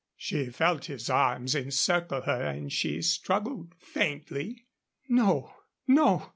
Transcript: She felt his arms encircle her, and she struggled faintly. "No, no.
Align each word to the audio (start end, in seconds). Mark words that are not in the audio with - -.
She 0.17 0.45
felt 0.49 0.85
his 0.85 1.11
arms 1.11 1.53
encircle 1.53 2.21
her, 2.21 2.41
and 2.41 2.71
she 2.73 3.03
struggled 3.03 3.75
faintly. 3.77 4.65
"No, 5.07 5.53
no. 5.85 6.29